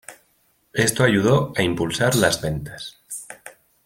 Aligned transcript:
Esto 0.73 1.03
ayudó 1.03 1.53
a 1.55 1.61
impulsar 1.61 2.15
las 2.15 2.41
ventas. 2.41 2.99